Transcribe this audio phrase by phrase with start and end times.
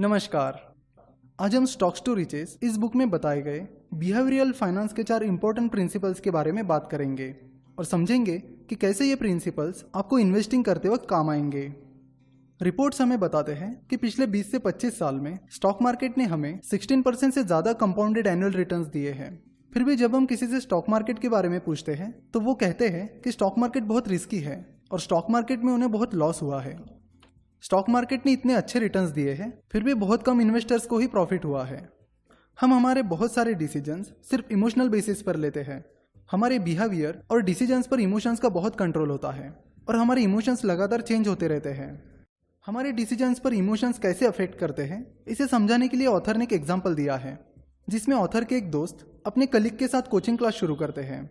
[0.00, 0.58] नमस्कार।
[1.40, 3.58] आज हम स्टॉक्स टू रिचेस इस बुक में बताए गए
[3.94, 7.28] बिहेवियरल फाइनेंस के चार इंपॉर्टेंट प्रिंसिपल्स के बारे में बात करेंगे
[7.78, 11.66] और समझेंगे कि कैसे ये प्रिंसिपल्स आपको इन्वेस्टिंग करते वक्त काम आएँगे।
[12.60, 16.60] रिपोर्ट्स हमें बताते हैं कि पिछले 20 से 25 साल में स्टॉक मार्केट ने हमें
[16.64, 19.30] 16 परसेंट से ज़्यादा कंपाउंडेड एनुअल रिटर्न्स दिए हैं।
[19.72, 22.54] फिर भी जब हम किसी से स्टॉक मार्केट के बारे में पूछते हैं तो वो
[22.54, 26.42] कहते हैं कि स्टॉक मार्केट बहुत रिस्की है और स्टॉक मार्केट में उन्हें बहुत लॉस
[26.42, 26.99] हुआ है।
[27.62, 31.06] स्टॉक मार्केट ने इतने अच्छे रिटर्न्स दिए हैं, फिर भी बहुत कम इन्वेस्टर्स को ही
[31.06, 31.88] प्रॉफिट हुआ है।
[32.58, 35.84] हम हमारे बहुत सारे डिसीजंस सिर्फ़ इमोशनल बेसिस पर लेते हैं।
[36.30, 39.52] हमारे बिहेवियर और डिसीजंस पर इमोशंस का बहुत कंट्रोल होता है,
[39.88, 41.90] और हमारे इमोशंस लगातार चेंज होते रहते हैं।
[42.66, 46.52] हमारे डिसीजंस पर इमोशंस कैसे अफेक्ट करते हैं, इसे समझाने के लिए ऑथर ने एक
[46.52, 47.38] एग्ज़ाम्पल दिया है,
[47.88, 51.30] जिसमें ऑथर के एक दोस्त अपने कलिक के साथ कोचिंग क्लास शुरू करते हैं।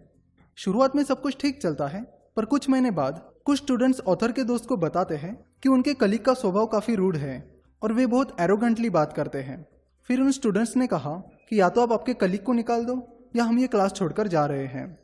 [0.57, 2.01] शुरुआत में सब कुछ ठीक चलता है,
[2.37, 6.23] पर कुछ महीने बाद कुछ स्टूडेंट्स ऑथर के दोस्त को बताते हैं कि उनके कलीग
[6.23, 7.43] का स्वभाव काफ़ी रूड है
[7.81, 9.65] और वे बहुत एरोगेंटली बात करते हैं।
[10.09, 11.15] फिर उन स्टूडेंट्स ने कहा
[11.49, 12.97] कि या तो आप आपके कलीग को निकाल दो
[13.35, 14.99] या हम ये क्लास छोड़कर जा रहे हैं।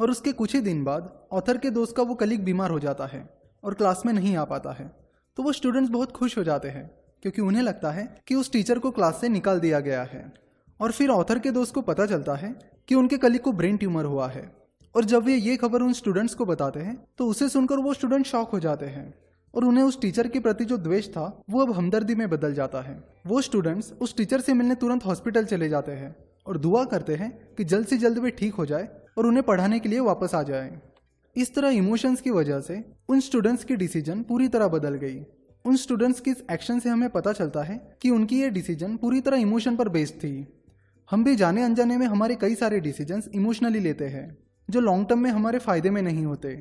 [0.00, 3.06] और उसके कुछ ही दिन बाद ऑथर के दोस्त का वो कलीग बीमार हो जाता
[3.06, 3.28] है
[3.62, 4.90] और क्लास में नहीं आ पाता है।
[5.36, 6.90] तो वो स्टूडेंट्स बहुत खुश हो जाते हैं
[7.22, 10.32] क्योंकि उन्हें लगता है कि उस टीचर को क्लास से निकाल दिया गया है।
[10.80, 12.54] और फिर ऑथर के दोस्त को पता चलता है
[12.88, 14.50] कि उनके कलीग को ब्रेन ट्यूमर हुआ है।
[14.94, 18.26] और जब वे ये खबर उन स्टूडेंट्स को बताते हैं तो उसे सुनकर वो स्टूडेंट
[18.26, 19.12] शॉक हो जाते हैं।
[19.54, 22.80] और उन्हें उस टीचर के प्रति जो द्वेष था, वो अब हमदर्दी में बदल जाता
[22.80, 26.14] है। वो स्टूडेंट्स उस टीचर से मिलने तुरंत हॉस्पिटल चले जाते हैं
[26.46, 29.78] और दुआ करते हैं कि जल्द से जल्द वे ठीक हो जाए और उन्हें पढ़ाने
[29.78, 30.80] के लिए वापस आ जाए।
[31.36, 35.20] इस तरह इमोशंस की वजह से उन स्टूडेंट्स की डिसीज़न पूरी तरह बदल गई।
[35.64, 39.36] उन स्टूडेंट्स की एक्शन से हमें पता चलता है कि उनकी ये डिसीज़न पूरी तरह
[39.36, 40.46] इमोशन पर बेस्ड थी।
[41.10, 44.36] हम भी जाने अनजाने में हमारे कई सारे डिसीजंस इमोशनली लेते हैं,
[44.68, 46.54] जो लॉन्ग टर्म में हमारे फ़ायदे में नहीं होते।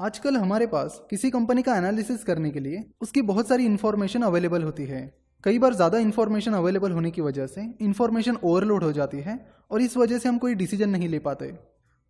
[0.00, 4.62] आजकल हमारे पास किसी कंपनी का एनालिसिस करने के लिए उसकी बहुत सारी इन्फॉर्मेशन अवेलेबल
[4.62, 5.00] होती है।
[5.44, 9.38] कई बार ज़्यादा इन्फॉर्मेशन अवेलेबल होने की वजह से इन्फॉर्मेशन ओवरलोड हो जाती है
[9.70, 11.50] और इस वजह से हम कोई डिसीज़न नहीं ले पाते।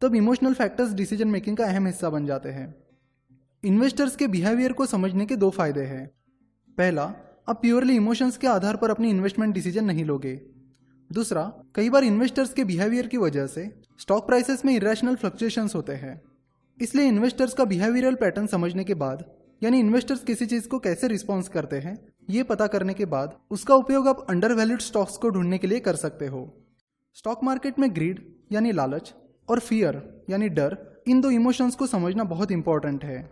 [0.02, 2.74] तब इमोशनल फैक्टर्स डिसीज़न मेकिंग का अहम हिस्सा बन जाते हैं।
[3.62, 6.06] इन्वेस्टर्स के बिहेवियर को समझने के दो फ़ायदे हैं।
[6.78, 7.04] पहला,
[7.48, 10.40] आप प्योरली इमोशंस के आधार पर अपनी इन्वेस्टमेंट डिसीज़न नहीं लोगे।
[11.10, 15.92] दूसरा, कई बार इन्वेस्टर्स के बिहेवियर की वजह से स्टॉक प्राइसेस में इरेशनल फ्लक्चुएशंस होते
[15.96, 16.20] हैं।
[16.80, 19.24] इसलिए इन्वेस्टर्स का बिहेवियरल पैटर्न समझने के बाद,
[19.62, 21.98] यानी इन्वेस्टर्स किसी चीज़ को कैसे रिस्पॉन्स करते हैं,
[22.30, 25.80] ये पता करने के बाद, उसका उपयोग आप अंडर वैल्यूड स्टॉक्स को ढूँढने के लिए
[25.80, 26.66] कर सकते हो।
[27.14, 28.20] स्टॉक मार्केट में ग्रीड
[28.52, 29.14] यानी लालच,
[29.48, 30.76] और फियर यानी डर,
[31.08, 33.30] इन दो इमोशंस को समझना बहुत इंपॉर्टेंट है।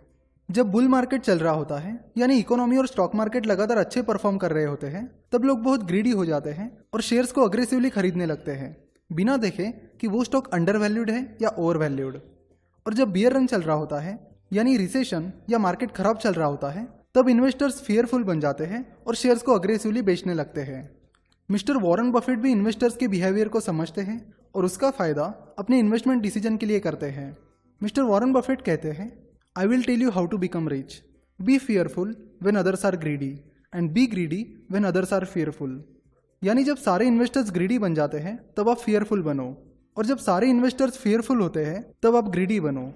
[0.49, 4.37] जब बुल मार्केट चल रहा होता है, यानी इकोनॉमी और स्टॉक मार्केट लगातार अच्छे परफॉर्म
[4.37, 7.89] कर रहे होते हैं, तब लोग बहुत ग्रीडी हो जाते हैं और शेयर्स को अग्रेसिवली
[7.89, 8.75] खरीदने लगते हैं।
[9.09, 9.71] बिना देखे
[10.01, 12.19] कि वो स्टॉक अंडर वैल्यूड है या ओवर वैल्यूड
[12.87, 14.19] और जब बियर रन चल रहा होता है,
[14.53, 18.79] यानी रिसेशन या मार्केट खराब चल रहा होता है, तब इन्वेस्टर्स फियरफुल बन जाते हैं
[19.07, 20.79] और शेयर्स को अग्रेसिवली बेचने लगते हैं।
[21.49, 24.17] मिस्टर वॉरेन बफेट भी इन्वेस्टर्स के बिहेवियर को समझते हैं
[24.55, 25.25] और उसका फ़ायदा
[25.59, 27.27] अपने इन्वेस्टमेंट डिसीज़न के लिए करते हैं।
[27.81, 29.11] मिस्टर वॉरेन बफेट कहते हैं
[29.55, 31.01] I will tell you how to become rich
[31.39, 33.31] be fearful when others are greedy
[33.73, 35.83] and be greedy when others are fearful
[36.41, 39.45] यानी जब सारे इन्वेस्टर्स ग्रीडी बन जाते हैं, तब आप फियरफुल बनो।
[39.97, 42.91] और जब सारे इन्वेस्टर्स फेयरफुल होते हैं, तब आप ग्रीडी बनो।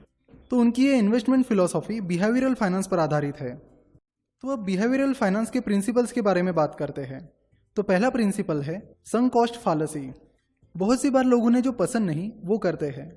[0.51, 3.53] तो उनकी ये इन्वेस्टमेंट फिलोसॉफी बिहेवियरल फाइनेंस पर आधारित है।
[4.43, 7.29] तो अब बिहेवियरल फाइनेंस के प्रिंसिपल्स के बारे में बात करते हैं।
[7.77, 10.11] तो पहला प्रिंसिपल है संग कॉस्ट फालसी
[10.75, 13.11] बहुत सी बार लोग उन्हें जो पसंद नहीं, वो करते हैं।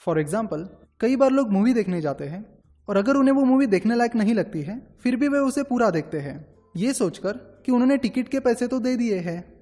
[0.00, 0.68] फॉर एग्ज़ाम्पल
[1.00, 2.44] कई बार लोग मूवी देखने जाते हैं,
[2.88, 5.90] और अगर उन्हें वो मूवी देखने लायक नहीं लगती है, फिर भी वे उसे पूरा
[5.90, 6.44] देखते हैं।
[6.76, 7.32] ये सोचकर
[7.66, 9.53] कि उन्होंने टिकट के पैसे तो दे दिए हैं।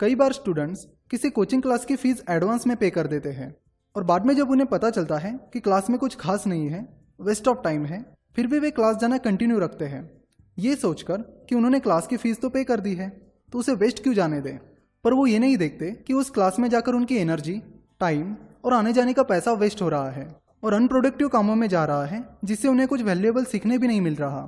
[0.00, 3.54] कई बार स्टूडेंट्स किसी कोचिंग क्लास की फ़ीस एडवांस में पे कर देते हैं
[3.96, 6.86] और बाद में जब उन्हें पता चलता है कि क्लास में कुछ खास नहीं है
[7.20, 8.04] वेस्ट ऑफ़ टाइम है,
[8.36, 10.10] फिर भी वे क्लास जाना कंटिन्यू रखते हैं।
[10.58, 13.08] ये सोचकर कि उन्होंने क्लास की फ़ीस तो पे कर दी है
[13.52, 14.58] तो उसे वेस्ट क्यों जाने दें?
[15.04, 17.60] पर वो ये नहीं देखते कि उस क्लास में जाकर उनकी एनर्जी
[18.00, 18.34] टाइम
[18.64, 20.28] और आने जाने का पैसा वेस्ट हो रहा है
[20.64, 24.14] और अनप्रोडक्टिव कामों में जा रहा है, जिससे उन्हें कुछ वैल्यूएबल सीखने भी नहीं मिल
[24.14, 24.40] रहा।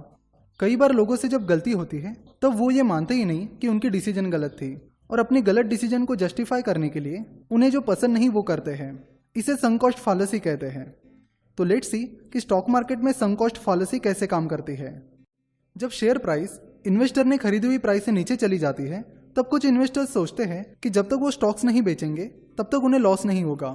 [0.61, 3.69] कई बार लोगों से जब गलती होती है, तब वो ये मानते ही नहीं कि
[3.69, 4.71] उनकी डिसीज़न गलत थी।
[5.11, 8.71] और अपनी गलत डिसीज़न को जस्टिफाई करने के लिए उन्हें जो पसंद नहीं वो करते
[8.71, 10.95] हैं, इसे संकोस्ट फॉलिसी कहते हैं।
[11.59, 14.91] तो लेट सी कि स्टॉक मार्केट में संकोस्ट फॉलिसी कैसे काम करती है।
[15.77, 19.03] जब शेयर प्राइस इन्वेस्टर ने खरीदी हुई प्राइस से नीचे चली जाती है,
[19.37, 22.25] तब कुछ इन्वेस्टर्स सोचते हैं कि जब तक वो स्टॉक्स नहीं बेचेंगे,
[22.59, 23.69] तब तक उन्हें लॉस नहीं होगा।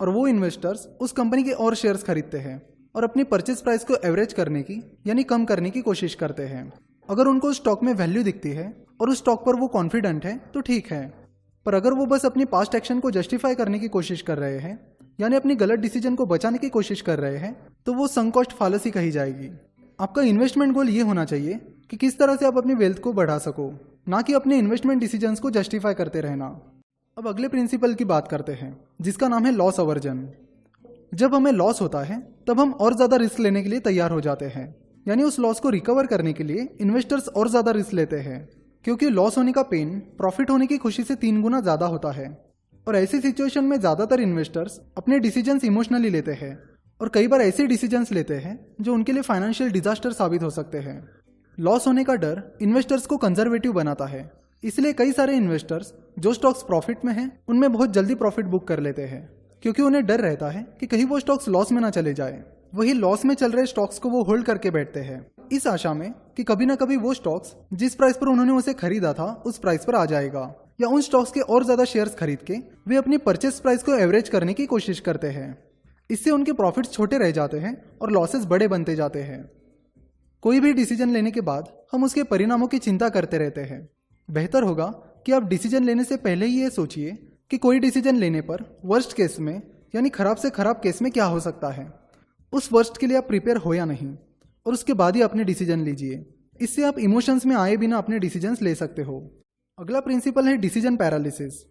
[0.00, 2.62] और वो इन्वेस्टर्स उस कंपनी के और शेयर्स खरीदते हैं
[2.94, 6.72] और अपनी परचेज प्राइस को एवरेज करने की, यानी कम करने की कोशिश करते हैं।
[7.08, 10.60] अगर उनको स्टॉक में वैल्यू दिखती है और उस स्टॉक पर वो कॉन्फिडेंट है तो
[10.62, 11.06] ठीक है।
[11.66, 14.78] पर अगर वो बस अपनी पास्ट एक्शन को जस्टिफाई करने की कोशिश कर रहे हैं,
[15.18, 17.56] यानी अपनी गलत डिसीज़न को बचाने की कोशिश कर रहे हैं
[17.86, 19.50] तो वो संकोष्ट फालसी कही जाएगी।
[19.98, 21.60] आपका इन्वेस्टमेंट गोल ये होना चाहिए
[21.90, 23.70] कि किस तरह से आप अपनी वेल्थ को बढ़ा सको,
[24.08, 26.46] ना कि अपने इन्वेस्टमेंट डिसीजंस को जस्टिफाई करते रहना।
[27.16, 30.28] अब अगले प्रिंसिपल की बात करते हैं, जिसका नाम है लॉस अवर्जन
[31.14, 34.20] जब हमें लॉस होता है, तब हम और ज़्यादा रिस्क लेने के लिए तैयार हो
[34.20, 34.74] जाते हैं।
[35.06, 38.48] यानी उस लॉस को रिकवर करने के लिए इन्वेस्टर्स और ज़्यादा रिस्क लेते हैं,
[38.84, 42.26] क्योंकि लॉस होने का पेन प्रॉफिट होने की खुशी से तीन गुना ज़्यादा होता है।
[42.86, 46.58] और ऐसी सिचुएशन में ज़्यादातर इन्वेस्टर्स अपने डिसीजंस इमोशनली लेते हैं
[47.00, 50.78] और कई बार ऐसे डिसीजंस लेते हैं जो उनके लिए फाइनेंशियल डिजास्टर साबित हो सकते
[50.78, 51.02] हैं।
[51.58, 54.30] लॉस होने का डर इन्वेस्टर्स को कंजर्वेटिव बनाता है,
[54.62, 58.80] इसलिए कई सारे इन्वेस्टर्स जो स्टॉक्स प्रॉफिट में हैं, उनमें बहुत जल्दी प्रॉफिट बुक कर
[58.80, 59.28] लेते हैं,
[59.62, 62.42] क्योंकि उन्हें डर रहता है कि कहीं वो स्टॉक्स लॉस में ना चले जाए।
[62.76, 66.12] वही लॉस में चल रहे स्टॉक्स को वो होल्ड करके बैठते हैं। इस आशा में
[66.36, 69.84] कि कभी ना कभी वो स्टॉक्स जिस प्राइस पर उन्होंने उसे खरीदा था, उस प्राइस
[69.84, 72.54] पर आ जाएगा। या उन स्टॉक्स के और ज़्यादा शेयर्स खरीद के
[72.88, 75.56] वे अपनी परचेस प्राइस को एवरेज करने की कोशिश करते हैं।
[76.10, 79.42] इससे उनके प्रॉफिट्स छोटे रह जाते हैं और लॉसेस बड़े बनते जाते हैं।
[80.42, 83.88] कोई भी डिसीज़न लेने के बाद हम उसके परिणामों की चिंता करते रहते हैं।
[84.28, 84.86] बेहतर होगा
[85.26, 87.18] कि आप डिसीज़न लेने से पहले ही ये सोचिए
[87.50, 89.62] कि कोई डिसीज़न लेने पर वर्स्ट केस में,
[89.94, 92.05] यानी खराब से खराब केस में क्या हो सकता है।
[92.52, 94.14] उस वर्स्ट के लिए आप प्रिपेयर हो या नहीं,
[94.66, 96.24] और उसके बाद ही अपने डिसीज़न लीजिए।
[96.60, 99.18] इससे आप इमोशंस में आए बिना अपने डिसीजंस ले सकते हो।
[99.78, 101.64] अगला प्रिंसिपल है डिसीज़न पैरालिसिस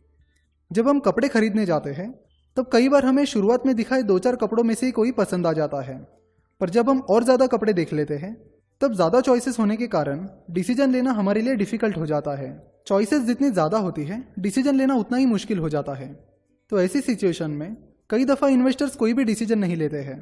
[0.71, 2.11] जब हम कपड़े खरीदने जाते हैं,
[2.57, 5.47] तब कई बार हमें शुरुआत में दिखाए दो चार कपड़ों में से ही कोई पसंद
[5.47, 5.97] आ जाता है।
[6.61, 8.35] पर जब हम और ज़्यादा कपड़े देख लेते हैं,
[8.81, 12.49] तब ज़्यादा चॉइसेस होने के कारण डिसीज़न लेना हमारे लिए डिफ़िकल्ट हो जाता है।
[12.87, 16.07] चॉइसेस जितनी ज़्यादा होती है डिसीज़न लेना उतना ही मुश्किल हो जाता है।
[16.71, 17.75] तो ऐसी सिचुएशन में
[18.09, 20.19] कई दफ़ा इन्वेस्टर्स कोई भी डिसीज़न नहीं लेते हैं।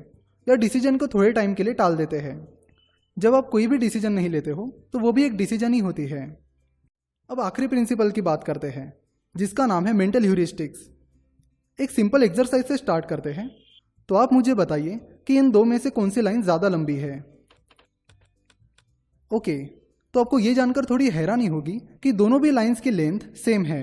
[0.48, 2.36] या डिसीज़न को थोड़े टाइम के लिए टाल देते हैं।
[3.18, 6.06] जब आप कोई भी डिसीज़न नहीं लेते हो तो वो भी एक डिसीज़न ही होती
[6.08, 6.22] है।
[7.30, 8.94] अब आखिरी प्रिंसिपल की बात करते हैं,
[9.36, 10.90] जिसका नाम है मेंटल ह्यूरिस्टिक्स
[11.80, 13.50] एक सिंपल एक्सरसाइज से स्टार्ट करते हैं।
[14.10, 17.14] तो आप मुझे बताइए कि इन दो में से कौन सी लाइन ज़्यादा लंबी है?
[19.32, 19.58] ओके
[20.14, 21.72] तो आपको ये जानकर थोड़ी हैरानी होगी
[22.04, 23.82] कि दोनों भी लाइंस की लेंथ सेम है।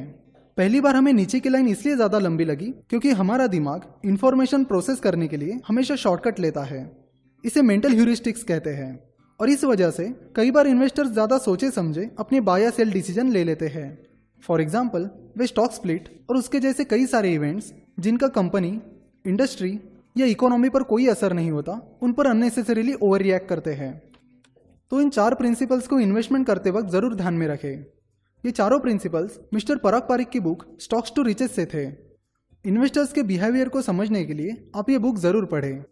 [0.57, 5.01] पहली बार हमें नीचे की लाइन इसलिए ज़्यादा लंबी लगी क्योंकि हमारा दिमाग इन्फॉर्मेशन प्रोसेस
[5.01, 6.81] करने के लिए हमेशा शॉर्टकट लेता है।
[7.45, 8.91] इसे मेंटल ह्यूरिस्टिक्स कहते हैं।
[9.41, 13.45] और इस वजह से कई बार इन्वेस्टर्स ज़्यादा सोचे समझे अपने बाया सेल डिसीज़न ले
[13.45, 13.87] लेते हैं।
[14.43, 15.09] फॉर एग्ज़ाम्पल
[15.39, 18.81] वे स्टॉक स्प्लिट और उसके जैसे कई सारे इवेंट्स जिनका कंपनी
[19.25, 19.79] इंडस्ट्री
[20.17, 23.93] या इकोनॉमी पर कोई असर नहीं होता, उन पर अननेसेसरीली ओवर रिएक्ट करते हैं।
[24.93, 27.85] तो इन चार प्रिंसिपल्स को इन्वेस्टमेंट करते वक्त ज़रूर ध्यान में रखें।
[28.45, 31.85] ये चारों प्रिंसिपल्स मिस्टर पराग पारिक की बुक स्टॉक्स टू रिचेस से थे।
[32.65, 35.85] इन्वेस्टर्स के बिहेवियर को समझने के लिए आप ये बुक ज़रूर पढ़ें।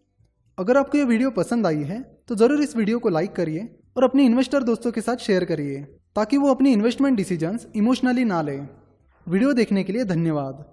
[0.58, 4.04] अगर आपको ये वीडियो पसंद आई है तो ज़रूर इस वीडियो को लाइक करिए और
[4.04, 5.82] अपने इन्वेस्टर दोस्तों के साथ शेयर करिए,
[6.16, 8.68] ताकि वो अपनी इन्वेस्टमेंट डिसीजंस इमोशनली ना लें।
[9.26, 10.64] वीडियो देखने के लिए धन्यवाद।